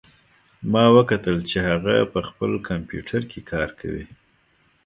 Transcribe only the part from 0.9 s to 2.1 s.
وکتل چې هغه